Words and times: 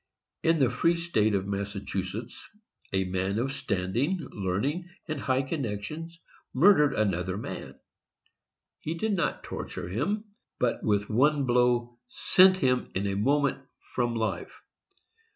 In 0.41 0.57
the 0.57 0.71
free 0.71 0.95
State 0.97 1.35
of 1.35 1.45
Massachusetts, 1.45 2.49
a 2.91 3.03
man 3.03 3.37
of 3.37 3.53
standing, 3.53 4.17
learning 4.31 4.89
and 5.07 5.21
high 5.21 5.43
connections, 5.43 6.19
murdered 6.55 6.95
another 6.95 7.37
man. 7.37 7.75
He 8.79 8.95
did 8.95 9.13
not 9.15 9.43
torture 9.43 9.89
him, 9.89 10.23
but 10.57 10.81
with 10.83 11.07
one 11.11 11.45
blow 11.45 11.99
sent 12.07 12.57
him 12.57 12.89
in 12.95 13.05
a 13.05 13.15
moment 13.15 13.59
from 13.93 14.15
life. 14.15 14.63